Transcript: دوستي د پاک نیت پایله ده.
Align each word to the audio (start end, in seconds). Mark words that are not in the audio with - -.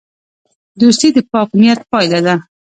دوستي 0.81 1.09
د 1.15 1.17
پاک 1.31 1.49
نیت 1.59 1.79
پایله 1.91 2.19
ده. 2.25 2.35